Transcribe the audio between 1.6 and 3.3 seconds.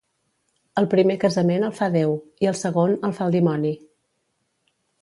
el fa Déu i, el segon, el